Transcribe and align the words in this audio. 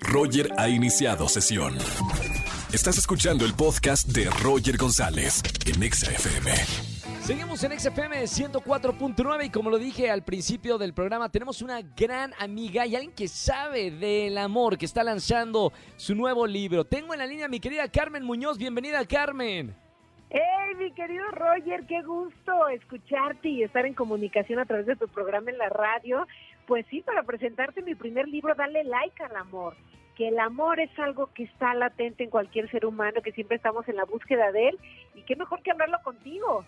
Roger 0.00 0.50
ha 0.56 0.68
iniciado 0.68 1.28
sesión. 1.28 1.76
Estás 2.72 2.98
escuchando 2.98 3.44
el 3.44 3.54
podcast 3.54 4.08
de 4.08 4.28
Roger 4.42 4.76
González 4.76 5.42
en 5.66 5.82
Exa 5.82 6.10
FM. 6.10 6.50
Seguimos 7.20 7.62
en 7.64 7.78
XFM 7.78 8.22
104.9 8.22 9.46
y 9.46 9.50
como 9.50 9.70
lo 9.70 9.78
dije 9.78 10.10
al 10.10 10.24
principio 10.24 10.78
del 10.78 10.94
programa, 10.94 11.30
tenemos 11.30 11.60
una 11.60 11.82
gran 11.82 12.32
amiga 12.38 12.86
y 12.86 12.96
alguien 12.96 13.14
que 13.14 13.28
sabe 13.28 13.90
del 13.90 14.38
amor, 14.38 14.78
que 14.78 14.86
está 14.86 15.04
lanzando 15.04 15.72
su 15.96 16.14
nuevo 16.14 16.46
libro. 16.46 16.84
Tengo 16.84 17.12
en 17.12 17.20
la 17.20 17.26
línea 17.26 17.46
a 17.46 17.48
mi 17.48 17.60
querida 17.60 17.88
Carmen 17.88 18.24
Muñoz. 18.24 18.56
Bienvenida, 18.58 19.04
Carmen. 19.04 19.74
¡Hey, 20.30 20.74
mi 20.78 20.92
querido 20.92 21.24
Roger! 21.32 21.86
¡Qué 21.86 22.02
gusto 22.02 22.68
escucharte 22.68 23.48
y 23.48 23.62
estar 23.62 23.86
en 23.86 23.94
comunicación 23.94 24.58
a 24.58 24.66
través 24.66 24.86
de 24.86 24.96
tu 24.96 25.08
programa 25.08 25.50
en 25.50 25.58
la 25.58 25.70
radio! 25.70 26.26
Pues 26.68 26.84
sí, 26.90 27.00
para 27.00 27.22
presentarte 27.22 27.80
mi 27.80 27.94
primer 27.94 28.28
libro, 28.28 28.54
Dale 28.54 28.84
Like 28.84 29.22
al 29.22 29.34
Amor. 29.36 29.74
Que 30.14 30.28
el 30.28 30.38
amor 30.38 30.78
es 30.80 30.90
algo 30.98 31.30
que 31.32 31.44
está 31.44 31.72
latente 31.72 32.24
en 32.24 32.30
cualquier 32.30 32.70
ser 32.70 32.84
humano, 32.84 33.22
que 33.22 33.32
siempre 33.32 33.56
estamos 33.56 33.88
en 33.88 33.96
la 33.96 34.04
búsqueda 34.04 34.52
de 34.52 34.68
él. 34.68 34.78
Y 35.14 35.22
qué 35.22 35.34
mejor 35.34 35.62
que 35.62 35.70
hablarlo 35.70 35.96
contigo. 36.04 36.66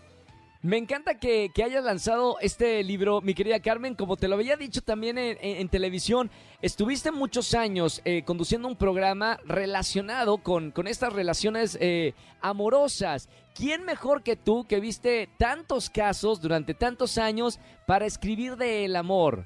Me 0.62 0.78
encanta 0.78 1.18
que, 1.18 1.50
hayas 1.62 1.84
lanzado 1.84 2.38
este 2.40 2.82
libro, 2.82 3.20
mi 3.20 3.34
querida 3.34 3.60
Carmen. 3.60 3.95
Como 3.95 4.16
te 4.16 4.26
lo 4.26 4.36
había 4.36 4.56
dicho 4.56 4.80
también 4.80 5.18
en, 5.18 5.68
televisión, 5.68 6.30
estuviste 6.62 7.12
muchos 7.12 7.52
años 7.52 8.01
eh, 8.06 8.23
conduciendo 8.24 8.68
un 8.68 8.76
programa 8.76 9.38
relacionado 9.45 10.38
con, 10.38 10.70
con 10.70 10.87
estas 10.87 11.12
relaciones 11.12 11.76
eh, 11.78 12.14
amorosas. 12.40 13.28
¿Quién 13.54 13.84
mejor 13.84 14.23
que 14.23 14.37
tú, 14.37 14.64
que 14.66 14.80
viste 14.80 15.28
tantos 15.37 15.90
casos 15.90 16.40
durante 16.40 16.73
tantos 16.73 17.18
años, 17.18 17.60
para 17.87 18.06
escribir 18.06 18.56
del 18.56 18.96
amor? 18.96 19.45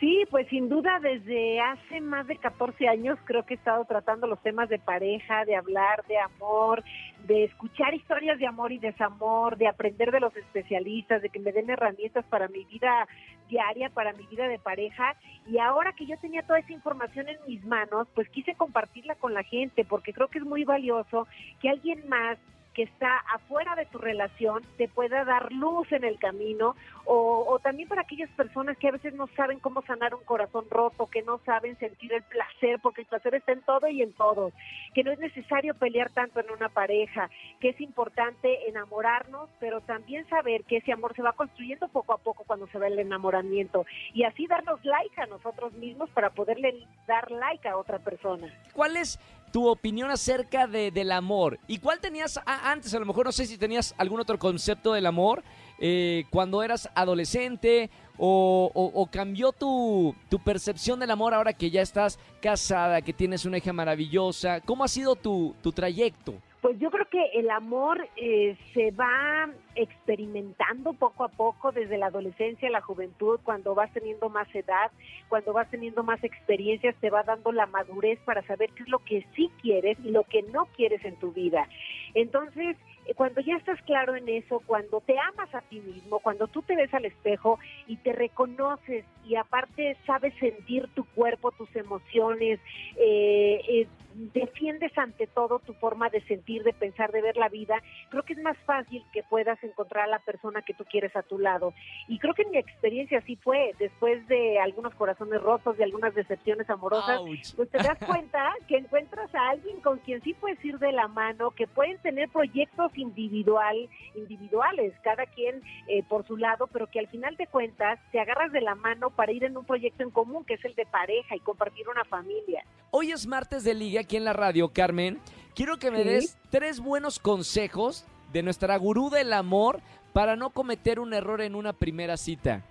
Sí, 0.00 0.24
pues 0.30 0.46
sin 0.46 0.68
duda 0.68 1.00
desde 1.00 1.60
hace 1.60 2.00
más 2.00 2.24
de 2.28 2.36
14 2.36 2.86
años 2.86 3.18
creo 3.24 3.44
que 3.44 3.54
he 3.54 3.56
estado 3.56 3.84
tratando 3.84 4.28
los 4.28 4.40
temas 4.42 4.68
de 4.68 4.78
pareja, 4.78 5.44
de 5.44 5.56
hablar 5.56 6.04
de 6.06 6.16
amor, 6.18 6.84
de 7.26 7.44
escuchar 7.44 7.94
historias 7.94 8.38
de 8.38 8.46
amor 8.46 8.70
y 8.70 8.78
desamor, 8.78 9.56
de 9.56 9.66
aprender 9.66 10.12
de 10.12 10.20
los 10.20 10.36
especialistas, 10.36 11.20
de 11.20 11.30
que 11.30 11.40
me 11.40 11.50
den 11.50 11.68
herramientas 11.68 12.24
para 12.26 12.46
mi 12.46 12.64
vida 12.64 13.08
diaria, 13.48 13.90
para 13.90 14.12
mi 14.12 14.24
vida 14.26 14.46
de 14.46 14.60
pareja. 14.60 15.16
Y 15.48 15.58
ahora 15.58 15.92
que 15.92 16.06
yo 16.06 16.16
tenía 16.18 16.42
toda 16.42 16.60
esa 16.60 16.72
información 16.72 17.28
en 17.28 17.38
mis 17.48 17.64
manos, 17.64 18.06
pues 18.14 18.28
quise 18.28 18.54
compartirla 18.54 19.16
con 19.16 19.34
la 19.34 19.42
gente 19.42 19.84
porque 19.84 20.12
creo 20.12 20.28
que 20.28 20.38
es 20.38 20.44
muy 20.44 20.62
valioso 20.62 21.26
que 21.60 21.70
alguien 21.70 22.08
más 22.08 22.38
que 22.78 22.84
está 22.84 23.18
afuera 23.34 23.74
de 23.74 23.86
tu 23.86 23.98
relación 23.98 24.62
te 24.76 24.86
pueda 24.86 25.24
dar 25.24 25.50
luz 25.50 25.90
en 25.90 26.04
el 26.04 26.16
camino 26.16 26.76
o, 27.06 27.44
o, 27.48 27.58
también 27.58 27.88
para 27.88 28.02
aquellas 28.02 28.30
personas 28.36 28.78
que 28.78 28.86
a 28.86 28.92
veces 28.92 29.14
no 29.14 29.26
saben 29.34 29.58
cómo 29.58 29.82
sanar 29.82 30.14
un 30.14 30.22
corazón 30.22 30.64
roto, 30.70 31.06
que 31.06 31.22
no 31.22 31.40
saben 31.44 31.76
sentir 31.80 32.12
el 32.12 32.22
placer, 32.22 32.78
porque 32.80 33.00
el 33.00 33.08
placer 33.08 33.34
está 33.34 33.50
en 33.50 33.62
todo 33.62 33.88
y 33.88 34.00
en 34.00 34.12
todos, 34.12 34.52
que 34.94 35.02
no 35.02 35.10
es 35.10 35.18
necesario 35.18 35.74
pelear 35.74 36.10
tanto 36.10 36.38
en 36.38 36.52
una 36.52 36.68
pareja, 36.68 37.30
que 37.58 37.70
es 37.70 37.80
importante 37.80 38.68
enamorarnos, 38.68 39.50
pero 39.58 39.80
también 39.80 40.28
saber 40.28 40.62
que 40.62 40.76
ese 40.76 40.92
amor 40.92 41.16
se 41.16 41.22
va 41.22 41.32
construyendo 41.32 41.88
poco 41.88 42.12
a 42.12 42.18
poco 42.18 42.44
cuando 42.46 42.68
se 42.68 42.78
va 42.78 42.86
el 42.86 42.98
enamoramiento 43.00 43.86
y 44.14 44.22
así 44.22 44.46
darnos 44.46 44.84
like 44.84 45.20
a 45.20 45.26
nosotros 45.26 45.72
mismos 45.72 46.10
para 46.10 46.30
poderle 46.30 46.86
dar 47.08 47.28
like 47.32 47.66
a 47.66 47.76
otra 47.76 47.98
persona. 47.98 48.54
¿Cuál 48.72 48.98
es 48.98 49.18
tu 49.58 49.66
opinión 49.66 50.08
acerca 50.08 50.68
de, 50.68 50.92
del 50.92 51.10
amor. 51.10 51.58
¿Y 51.66 51.78
cuál 51.78 51.98
tenías 51.98 52.38
antes? 52.46 52.94
A 52.94 53.00
lo 53.00 53.06
mejor 53.06 53.26
no 53.26 53.32
sé 53.32 53.44
si 53.44 53.58
tenías 53.58 53.92
algún 53.98 54.20
otro 54.20 54.38
concepto 54.38 54.92
del 54.92 55.04
amor 55.04 55.42
eh, 55.80 56.26
cuando 56.30 56.62
eras 56.62 56.88
adolescente 56.94 57.90
o, 58.18 58.70
o, 58.72 58.84
o 59.02 59.06
cambió 59.10 59.50
tu, 59.50 60.14
tu, 60.28 60.38
percepción 60.38 61.00
del 61.00 61.10
amor 61.10 61.34
ahora 61.34 61.54
que 61.54 61.72
ya 61.72 61.82
estás 61.82 62.20
casada, 62.40 63.02
que 63.02 63.12
tienes 63.12 63.46
una 63.46 63.58
hija 63.58 63.72
maravillosa. 63.72 64.60
¿Cómo 64.60 64.84
ha 64.84 64.88
sido 64.88 65.16
tu, 65.16 65.56
tu 65.60 65.72
trayecto? 65.72 66.34
Pues 66.60 66.76
yo 66.80 66.90
creo 66.90 67.06
que 67.08 67.24
el 67.34 67.50
amor 67.50 68.08
eh, 68.16 68.56
se 68.74 68.90
va 68.90 69.48
experimentando 69.76 70.92
poco 70.92 71.22
a 71.22 71.28
poco 71.28 71.70
desde 71.70 71.98
la 71.98 72.06
adolescencia, 72.06 72.68
la 72.68 72.80
juventud, 72.80 73.38
cuando 73.44 73.76
vas 73.76 73.92
teniendo 73.92 74.28
más 74.28 74.52
edad, 74.52 74.90
cuando 75.28 75.52
vas 75.52 75.70
teniendo 75.70 76.02
más 76.02 76.22
experiencias, 76.24 76.96
te 76.96 77.10
va 77.10 77.22
dando 77.22 77.52
la 77.52 77.66
madurez 77.66 78.18
para 78.24 78.42
saber 78.42 78.70
qué 78.70 78.82
es 78.82 78.88
lo 78.88 78.98
que 78.98 79.24
sí 79.36 79.50
quieres 79.62 79.98
y 80.02 80.10
lo 80.10 80.24
que 80.24 80.42
no 80.42 80.66
quieres 80.76 81.04
en 81.04 81.14
tu 81.16 81.30
vida. 81.30 81.68
Entonces, 82.14 82.76
cuando 83.14 83.40
ya 83.40 83.56
estás 83.56 83.80
claro 83.82 84.16
en 84.16 84.28
eso, 84.28 84.60
cuando 84.66 85.00
te 85.00 85.16
amas 85.18 85.54
a 85.54 85.60
ti 85.62 85.80
mismo, 85.80 86.18
cuando 86.18 86.46
tú 86.46 86.62
te 86.62 86.76
ves 86.76 86.92
al 86.92 87.04
espejo 87.04 87.58
y 87.86 87.96
te 87.96 88.12
reconoces 88.12 89.04
y 89.24 89.36
aparte 89.36 89.96
sabes 90.06 90.34
sentir 90.40 90.88
tu 90.94 91.04
cuerpo, 91.14 91.50
tus 91.52 91.74
emociones, 91.76 92.60
eh, 92.96 93.60
eh, 93.68 93.86
defiendes 94.32 94.96
ante 94.98 95.26
todo 95.26 95.60
tu 95.60 95.74
forma 95.74 96.08
de 96.10 96.20
sentir, 96.26 96.62
de 96.64 96.72
pensar, 96.72 97.12
de 97.12 97.22
ver 97.22 97.36
la 97.36 97.48
vida, 97.48 97.82
creo 98.10 98.22
que 98.22 98.32
es 98.32 98.42
más 98.42 98.56
fácil 98.66 99.04
que 99.12 99.22
puedas 99.22 99.62
encontrar 99.62 100.04
a 100.04 100.10
la 100.10 100.18
persona 100.18 100.62
que 100.62 100.74
tú 100.74 100.84
quieres 100.84 101.14
a 101.16 101.22
tu 101.22 101.38
lado. 101.38 101.72
Y 102.08 102.18
creo 102.18 102.34
que 102.34 102.42
en 102.42 102.50
mi 102.50 102.58
experiencia 102.58 103.18
así 103.18 103.36
fue, 103.36 103.72
después 103.78 104.26
de 104.28 104.58
algunos 104.58 104.94
corazones 104.94 105.40
rotos, 105.40 105.76
de 105.76 105.84
algunas 105.84 106.14
decepciones 106.14 106.68
amorosas, 106.68 107.20
Ouch. 107.20 107.54
pues 107.56 107.70
te 107.70 107.78
das 107.78 107.98
cuenta 108.04 108.52
que 108.66 108.76
encuentras 108.76 109.32
a 109.34 109.50
alguien 109.50 109.80
con 109.80 109.98
quien 109.98 110.22
sí 110.22 110.34
puedes 110.34 110.62
ir 110.64 110.78
de 110.78 110.92
la 110.92 111.08
mano, 111.08 111.50
que 111.52 111.66
pueden 111.66 111.98
tener 111.98 112.28
proyectos 112.28 112.96
individual, 112.96 113.88
individuales, 114.14 114.94
cada 115.02 115.26
quien 115.26 115.62
eh, 115.86 116.02
por 116.08 116.26
su 116.26 116.36
lado, 116.36 116.66
pero 116.66 116.86
que 116.88 116.98
al 116.98 117.08
final 117.08 117.36
de 117.36 117.46
cuentas 117.46 117.98
te 118.10 118.20
agarras 118.20 118.52
de 118.52 118.60
la 118.60 118.74
mano 118.74 119.10
para 119.10 119.32
ir 119.32 119.44
en 119.44 119.56
un 119.56 119.64
proyecto 119.64 120.02
en 120.02 120.10
común, 120.10 120.44
que 120.44 120.54
es 120.54 120.64
el 120.64 120.74
de 120.74 120.86
pareja 120.86 121.36
y 121.36 121.40
compartir 121.40 121.88
una 121.88 122.04
familia. 122.04 122.64
Hoy 122.90 123.12
es 123.12 123.26
martes 123.26 123.64
de 123.64 123.74
liga 123.74 124.02
aquí 124.08 124.16
en 124.16 124.24
la 124.24 124.32
radio, 124.32 124.70
Carmen. 124.72 125.18
Quiero 125.54 125.76
que 125.76 125.90
me 125.90 126.02
¿Sí? 126.02 126.08
des 126.08 126.38
tres 126.48 126.80
buenos 126.80 127.18
consejos 127.18 128.06
de 128.32 128.42
nuestra 128.42 128.74
gurú 128.78 129.10
del 129.10 129.34
amor 129.34 129.80
para 130.14 130.34
no 130.34 130.48
cometer 130.48 130.98
un 130.98 131.12
error 131.12 131.42
en 131.42 131.54
una 131.54 131.74
primera 131.74 132.16
cita. 132.16 132.62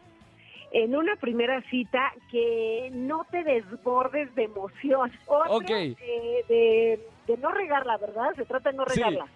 En 0.71 0.95
una 0.95 1.15
primera 1.17 1.61
cita, 1.69 2.11
que 2.31 2.89
no 2.91 3.23
te 3.29 3.43
desbordes 3.43 4.33
de 4.33 4.45
emoción. 4.45 5.11
Otro, 5.27 5.57
okay. 5.57 5.93
de, 5.93 6.55
de, 6.55 7.07
de, 7.27 7.37
no 7.37 7.51
regarla, 7.51 7.97
¿verdad? 7.97 8.33
Se 8.35 8.43
trata 8.43 8.71
de 8.71 8.77
no 8.77 8.85
regarla. 8.85 9.25
Sí. 9.25 9.31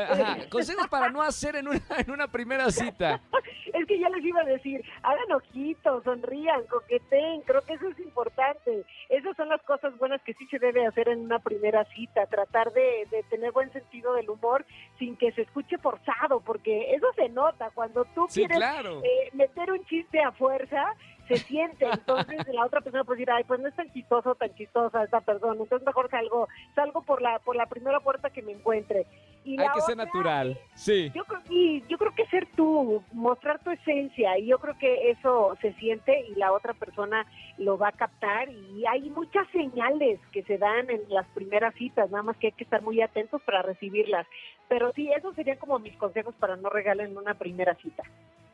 Ajá. 0.10 0.38
Consejos 0.48 0.86
para 0.88 1.10
no 1.10 1.22
hacer 1.22 1.56
en 1.56 1.68
una, 1.68 1.80
en 1.98 2.10
una 2.10 2.28
primera 2.28 2.70
cita. 2.70 3.20
es 3.72 3.86
que 3.86 3.98
ya 3.98 4.08
les 4.08 4.24
iba 4.24 4.40
a 4.40 4.44
decir, 4.44 4.84
hagan 5.02 5.32
ojitos, 5.32 6.04
sonrían, 6.04 6.64
coqueteen, 6.66 7.42
creo 7.42 7.62
que 7.62 7.74
eso 7.74 7.88
es 7.88 7.98
importante. 8.00 8.84
Esas 9.08 9.36
son 9.36 9.48
las 9.48 9.62
cosas 9.62 9.96
buenas 9.98 10.20
que 10.22 10.34
sí 10.34 10.46
se 10.46 10.58
debe 10.58 10.86
hacer 10.86 11.08
en 11.08 11.20
una 11.20 11.38
primera 11.38 11.84
cita, 11.94 12.26
tratar 12.26 12.72
de, 12.72 13.06
de 13.10 13.22
tener 13.24 13.52
buen 13.52 13.72
sentido 13.72 14.14
del 14.14 14.30
humor 14.30 14.64
sin 14.98 15.16
que 15.16 15.32
se 15.32 15.42
escuche 15.42 15.78
forzado, 15.78 16.40
porque 16.40 16.94
eso 16.94 17.06
se 17.14 17.28
nota 17.28 17.70
cuando 17.74 18.04
tú 18.14 18.26
sí, 18.28 18.40
quieres 18.40 18.58
claro. 18.58 19.00
eh, 19.02 19.30
meter 19.32 19.72
un 19.72 19.84
chiste 19.86 20.20
a 20.20 20.32
fuerza, 20.32 20.94
se 21.28 21.36
siente, 21.36 21.86
entonces 21.86 22.46
la 22.52 22.66
otra 22.66 22.80
persona 22.80 23.04
puede 23.04 23.20
decir, 23.20 23.30
ay, 23.32 23.44
pues 23.44 23.60
no 23.60 23.68
es 23.68 23.74
tan 23.74 23.92
chistoso, 23.92 24.34
tan 24.34 24.54
chistosa 24.54 25.04
esta 25.04 25.20
persona, 25.20 25.60
entonces 25.60 25.86
mejor 25.86 26.10
salgo, 26.10 26.48
salgo 26.74 27.02
por 27.02 27.22
la, 27.22 27.38
por 27.38 27.56
la 27.56 27.66
primera 27.66 28.00
puerta 28.00 28.30
que 28.30 28.42
me 28.42 28.52
encuentre. 28.52 29.06
Y 29.44 29.58
Hay 29.58 29.66
que 29.66 29.72
otra, 29.72 29.82
ser 29.82 29.96
natural, 29.96 30.58
sí. 30.74 31.10
Yo 31.14 31.24
creo, 31.24 31.40
y 31.50 31.82
yo 31.88 31.98
creo 31.98 32.14
que 32.14 32.26
ser 32.26 32.46
tú, 32.54 33.02
mostrar 33.12 33.58
tu 33.58 33.70
esencia, 33.70 34.38
y 34.38 34.46
yo 34.46 34.58
creo 34.58 34.78
que 34.78 35.10
eso 35.10 35.56
se 35.60 35.72
siente 35.74 36.26
y 36.28 36.36
la 36.36 36.52
otra 36.52 36.74
persona 36.74 37.26
lo 37.58 37.76
va 37.76 37.88
a 37.88 37.92
captar, 37.92 38.48
y 38.50 38.86
hay 38.86 39.10
muchas 39.10 39.48
señales 39.48 40.20
que 40.30 40.44
se 40.44 40.58
dan 40.58 40.88
en 40.90 41.02
las 41.08 41.26
primeras 41.28 41.74
citas, 41.74 42.10
nada 42.10 42.22
más 42.22 42.36
que 42.36 42.48
hay 42.48 42.52
que 42.52 42.64
estar 42.64 42.82
muy 42.82 43.00
atentos 43.00 43.42
para 43.42 43.62
recibirlas. 43.62 44.26
Pero 44.68 44.92
sí, 44.92 45.10
esos 45.12 45.34
serían 45.34 45.58
como 45.58 45.78
mis 45.78 45.96
consejos 45.96 46.34
para 46.36 46.56
no 46.56 46.70
regalen 46.70 47.16
una 47.16 47.34
primera 47.34 47.74
cita. 47.74 48.04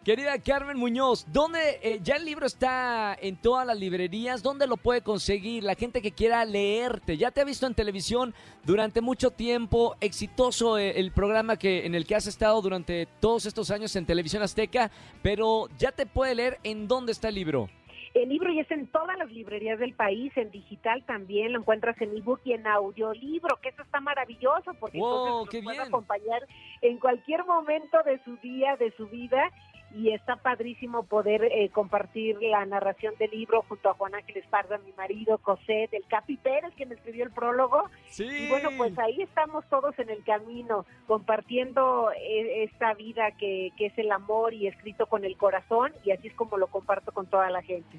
Querida 0.09 0.39
Carmen 0.39 0.79
Muñoz, 0.79 1.27
¿dónde 1.31 1.81
eh, 1.83 2.01
ya 2.03 2.17
el 2.17 2.25
libro 2.25 2.47
está 2.47 3.15
en 3.21 3.37
todas 3.37 3.67
las 3.67 3.79
librerías? 3.79 4.43
¿Dónde 4.43 4.67
lo 4.67 4.79
puede 4.79 5.03
conseguir 5.03 5.65
la 5.65 5.75
gente 5.75 6.01
que 6.01 6.13
quiera 6.13 6.47
leerte? 6.47 7.19
Ya 7.19 7.31
te 7.31 7.43
ha 7.43 7.45
visto 7.45 7.67
en 7.67 7.75
televisión 7.75 8.33
durante 8.65 9.03
mucho 9.03 9.31
tiempo, 9.31 9.97
exitoso 10.01 10.79
el, 10.79 10.97
el 10.97 11.13
programa 11.13 11.59
que 11.59 11.85
en 11.85 11.95
el 11.95 12.07
que 12.07 12.15
has 12.15 12.27
estado 12.27 12.63
durante 12.63 13.07
todos 13.21 13.45
estos 13.45 13.71
años 13.71 13.95
en 13.97 14.07
Televisión 14.07 14.43
Azteca, 14.43 14.91
pero 15.21 15.69
ya 15.77 15.93
te 15.93 16.07
puede 16.07 16.35
leer 16.35 16.59
en 16.65 16.89
dónde 16.89 17.13
está 17.13 17.29
el 17.29 17.35
libro. 17.35 17.69
El 18.15 18.31
libro 18.31 18.53
ya 18.53 18.63
está 18.63 18.75
en 18.75 18.87
todas 18.87 19.17
las 19.19 19.31
librerías 19.31 19.79
del 19.79 19.93
país, 19.93 20.33
en 20.37 20.51
digital 20.51 21.05
también, 21.05 21.53
lo 21.53 21.61
encuentras 21.61 22.01
en 22.01 22.17
ebook 22.17 22.41
y 22.45 22.53
en 22.53 22.67
audiolibro, 22.67 23.61
que 23.61 23.69
eso 23.69 23.83
está 23.83 24.01
maravilloso 24.01 24.75
porque 24.81 24.99
wow, 24.99 25.43
entonces 25.43 25.51
qué 25.51 25.63
puede 25.63 25.81
acompañar 25.81 26.47
en 26.81 26.99
cualquier 26.99 27.45
momento 27.45 27.99
de 28.05 28.23
su 28.25 28.37
día, 28.39 28.77
de 28.77 28.91
su 28.97 29.07
vida 29.09 29.51
y 29.95 30.11
está 30.11 30.37
padrísimo 30.37 31.05
poder 31.05 31.45
eh, 31.45 31.71
compartir 31.71 32.37
la 32.43 32.65
narración 32.67 33.15
del 33.19 33.31
libro 33.31 33.63
junto 33.69 33.89
a 33.89 33.95
Juan 33.95 34.15
Ángel 34.15 34.37
Esparza, 34.37 34.79
mi 34.79 34.93
marido, 34.93 35.39
Cosette, 35.39 35.95
el 35.95 36.05
Capi 36.07 36.37
Pérez, 36.37 36.75
que 36.75 36.87
me 36.87 36.95
escribió 36.95 37.25
el 37.25 37.31
prólogo. 37.31 37.89
Sí. 38.09 38.25
Y 38.25 38.49
bueno, 38.49 38.71
pues 38.77 38.99
ahí 38.99 39.23
estamos 39.23 39.65
todos 39.69 39.99
en 39.99 40.11
el 40.11 40.23
camino, 40.25 40.85
compartiendo 41.07 42.11
eh, 42.13 42.65
esta 42.65 42.95
vida 42.95 43.31
que, 43.33 43.73
que 43.77 43.87
es 43.87 43.99
el 43.99 44.13
amor 44.13 44.53
y 44.55 44.67
escrito 44.67 45.07
con 45.07 45.25
el 45.25 45.37
corazón, 45.37 45.93
y 46.05 46.11
así 46.11 46.29
es 46.29 46.35
como 46.35 46.59
lo 46.59 46.67
comparto 46.67 47.13
con 47.13 47.27
toda 47.27 47.51
la 47.51 47.63
gente. 47.63 47.99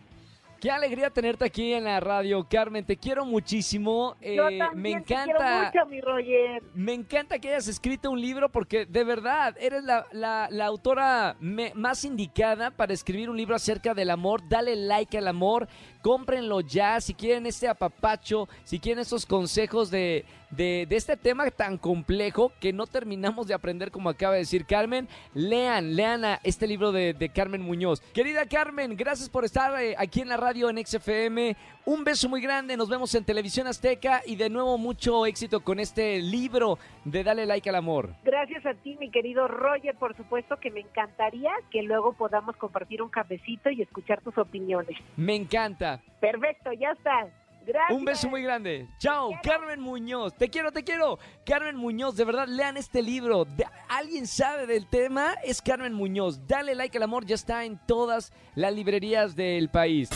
Qué 0.60 0.70
alegría 0.70 1.10
tenerte 1.10 1.46
aquí 1.46 1.72
en 1.74 1.86
la 1.86 2.02
radio, 2.02 2.46
Carmen. 2.50 2.84
Te 2.86 2.98
quiero 2.98 3.24
muchísimo. 3.24 4.18
Yo 4.22 4.50
Eh, 4.50 4.58
también 4.58 4.98
me 5.00 5.06
te 5.06 5.14
encanta. 5.14 5.70
quiero 5.72 5.86
mucho, 5.86 5.90
mi 5.90 6.02
Roger. 6.02 6.64
Me 6.76 6.94
encanta 6.94 7.40
que 7.40 7.48
hayas 7.48 7.70
escrito 7.70 8.12
un 8.12 8.20
libro 8.20 8.50
porque 8.50 8.86
de 8.86 9.04
verdad 9.06 9.56
eres 9.58 9.86
la, 9.86 10.06
la- 10.12 10.50
la 10.52 10.66
autora 10.66 11.38
me- 11.40 11.72
más 11.76 12.04
indicada 12.04 12.72
para 12.72 12.92
escribir 12.94 13.30
un 13.30 13.38
libro 13.38 13.56
acerca 13.56 13.94
del 13.94 14.10
amor. 14.10 14.42
Dale 14.50 14.76
like 14.76 15.18
al 15.18 15.30
amor, 15.30 15.70
cómprenlo 16.02 16.60
ya. 16.60 17.00
Si 17.00 17.14
quieren 17.14 17.46
este 17.46 17.70
apapacho, 17.70 18.50
si 18.66 18.80
quieren 18.80 19.00
esos 19.00 19.26
consejos 19.26 19.90
de, 19.90 20.26
de, 20.52 20.86
de 20.88 20.96
este 20.96 21.18
tema 21.18 21.50
tan 21.52 21.78
complejo 21.78 22.52
que 22.60 22.74
no 22.74 22.88
terminamos 22.88 23.48
de 23.48 23.54
aprender 23.54 23.92
como 23.92 24.10
acaba 24.10 24.34
de 24.34 24.40
decir 24.40 24.66
Carmen, 24.66 25.08
lean, 25.34 25.96
lean 25.96 26.26
a 26.26 26.40
este 26.44 26.68
libro 26.68 26.92
de, 26.92 27.14
de 27.14 27.30
Carmen 27.30 27.62
Muñoz. 27.62 28.02
Querida 28.14 28.46
Carmen, 28.46 28.96
gracias 28.96 29.30
por 29.30 29.46
estar 29.46 29.82
eh, 29.82 29.96
aquí 29.98 30.22
en 30.22 30.30
la 30.30 30.38
radio 30.38 30.70
en 30.70 30.86
XFM. 30.86 31.56
Un 31.86 32.04
beso 32.04 32.30
muy 32.30 32.42
grande, 32.42 32.78
nos 32.78 32.90
vemos 32.90 33.14
en 33.16 33.24
Televisión 33.24 33.68
Azteca 33.68 34.22
y 34.26 34.36
de 34.36 34.50
nuevo 34.50 34.78
mucho 34.78 35.26
éxito 35.26 35.62
con 35.62 35.80
este 35.80 36.20
libro 36.20 36.78
de 37.04 37.24
Dale 37.24 37.46
like 37.46 37.70
al 37.70 37.76
amor. 37.76 38.14
Gracias 38.24 38.66
a 38.66 38.74
ti, 38.74 38.96
mi 39.00 39.10
querido 39.10 39.48
Roger. 39.48 39.96
Por 39.96 40.16
supuesto 40.16 40.58
que 40.58 40.70
me 40.72 40.82
encantaría 40.82 41.52
que 41.72 41.82
luego 41.82 42.14
podamos 42.14 42.56
compartir 42.58 43.02
un 43.02 43.10
cafecito 43.10 43.70
y 43.70 43.82
escuchar 43.82 44.22
tus 44.22 44.38
opiniones. 44.38 44.98
Me 45.16 45.36
encanta. 45.36 46.02
Perfecto, 46.20 46.72
ya 46.74 46.92
está. 46.92 47.28
Gracias. 47.66 47.98
Un 47.98 48.06
beso 48.06 48.30
muy 48.30 48.42
grande. 48.42 48.88
Chao, 49.00 49.32
Carmen 49.44 49.80
Muñoz. 49.80 50.34
Te 50.36 50.50
quiero, 50.50 50.72
te 50.72 50.84
quiero. 50.84 51.20
Carmen 51.46 51.76
Muñoz, 51.76 52.16
de 52.16 52.26
verdad, 52.26 52.48
lean 52.48 52.78
este 52.78 53.02
libro. 53.02 53.46
¿Alguien 53.88 54.28
sabe 54.28 54.66
del 54.66 54.88
tema? 54.88 55.34
Es 55.44 55.62
Carmen 55.62 55.94
Muñoz. 55.94 56.48
Dale 56.48 56.76
like 56.76 56.98
al 56.98 57.04
amor, 57.04 57.26
ya 57.26 57.36
está 57.36 57.66
en 57.66 57.80
todas 57.86 58.32
las 58.56 58.74
librerías 58.74 59.36
del 59.36 59.70
país. 59.70 60.10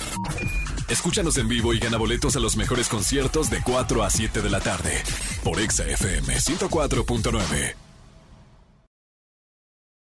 Escúchanos 0.89 1.37
en 1.37 1.47
vivo 1.47 1.73
y 1.73 1.79
gana 1.79 1.97
boletos 1.97 2.35
a 2.35 2.39
los 2.39 2.55
mejores 2.55 2.87
conciertos 2.89 3.49
de 3.49 3.61
4 3.63 4.03
a 4.03 4.09
7 4.09 4.41
de 4.41 4.49
la 4.49 4.59
tarde 4.59 5.01
por 5.43 5.59
Exa 5.59 5.85
FM 5.85 6.35
104.9. 6.35 7.82